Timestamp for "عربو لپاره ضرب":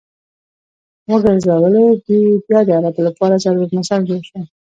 2.77-3.59